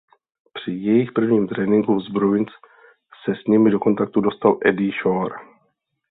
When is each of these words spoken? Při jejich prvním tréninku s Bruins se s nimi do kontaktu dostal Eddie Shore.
Při 0.53 0.71
jejich 0.71 1.11
prvním 1.11 1.47
tréninku 1.47 1.99
s 2.01 2.11
Bruins 2.11 2.47
se 3.25 3.33
s 3.43 3.47
nimi 3.47 3.71
do 3.71 3.79
kontaktu 3.79 4.21
dostal 4.21 4.57
Eddie 4.65 4.91
Shore. 5.01 5.35